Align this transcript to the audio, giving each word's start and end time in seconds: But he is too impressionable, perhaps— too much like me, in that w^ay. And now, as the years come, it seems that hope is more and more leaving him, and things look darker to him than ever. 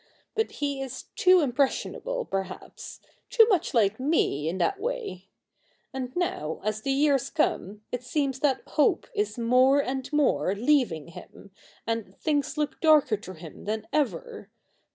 But 0.33 0.53
he 0.53 0.81
is 0.81 1.03
too 1.15 1.41
impressionable, 1.41 2.25
perhaps— 2.25 3.01
too 3.29 3.45
much 3.49 3.71
like 3.75 3.99
me, 3.99 4.49
in 4.49 4.57
that 4.57 4.79
w^ay. 4.79 5.27
And 5.93 6.15
now, 6.15 6.59
as 6.63 6.81
the 6.81 6.89
years 6.91 7.29
come, 7.29 7.83
it 7.91 8.01
seems 8.03 8.39
that 8.39 8.63
hope 8.69 9.05
is 9.13 9.37
more 9.37 9.79
and 9.79 10.11
more 10.11 10.55
leaving 10.55 11.09
him, 11.09 11.51
and 11.85 12.17
things 12.17 12.57
look 12.57 12.81
darker 12.81 13.17
to 13.17 13.33
him 13.35 13.65
than 13.65 13.85
ever. 13.93 14.49